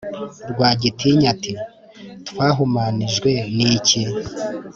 rwagitinya 0.51 1.27
ati"twahumanijwe 1.35 3.31
niki?" 3.55 4.01